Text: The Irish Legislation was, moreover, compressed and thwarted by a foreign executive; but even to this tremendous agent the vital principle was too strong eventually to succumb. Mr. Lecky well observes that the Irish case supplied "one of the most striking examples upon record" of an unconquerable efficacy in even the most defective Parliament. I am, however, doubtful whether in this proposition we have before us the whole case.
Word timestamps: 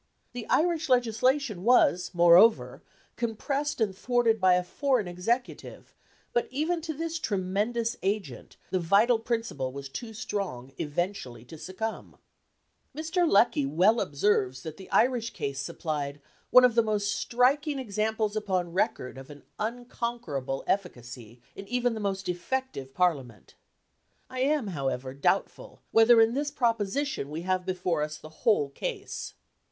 The 0.33 0.49
Irish 0.49 0.89
Legislation 0.89 1.63
was, 1.63 2.09
moreover, 2.11 2.81
compressed 3.17 3.79
and 3.79 3.95
thwarted 3.95 4.41
by 4.41 4.55
a 4.55 4.63
foreign 4.63 5.07
executive; 5.07 5.93
but 6.33 6.47
even 6.49 6.81
to 6.81 6.93
this 6.95 7.19
tremendous 7.19 7.95
agent 8.01 8.57
the 8.71 8.79
vital 8.79 9.19
principle 9.19 9.71
was 9.71 9.89
too 9.89 10.15
strong 10.15 10.71
eventually 10.79 11.45
to 11.45 11.55
succumb. 11.55 12.17
Mr. 12.97 13.29
Lecky 13.29 13.67
well 13.67 14.01
observes 14.01 14.63
that 14.63 14.77
the 14.77 14.89
Irish 14.89 15.33
case 15.33 15.59
supplied 15.59 16.19
"one 16.49 16.65
of 16.65 16.73
the 16.73 16.81
most 16.81 17.11
striking 17.13 17.77
examples 17.77 18.35
upon 18.35 18.73
record" 18.73 19.19
of 19.19 19.29
an 19.29 19.43
unconquerable 19.59 20.63
efficacy 20.65 21.43
in 21.55 21.67
even 21.67 21.93
the 21.93 21.99
most 21.99 22.25
defective 22.25 22.95
Parliament. 22.95 23.53
I 24.31 24.39
am, 24.39 24.69
however, 24.69 25.13
doubtful 25.13 25.79
whether 25.91 26.19
in 26.19 26.33
this 26.33 26.49
proposition 26.49 27.29
we 27.29 27.41
have 27.43 27.67
before 27.67 28.01
us 28.01 28.17
the 28.17 28.29
whole 28.41 28.69
case. 28.71 29.35